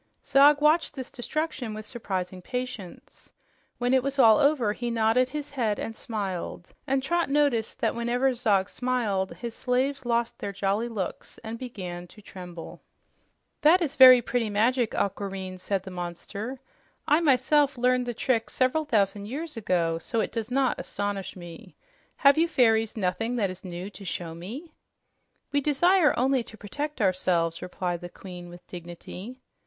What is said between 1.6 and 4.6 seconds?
with surprising patience. When it was all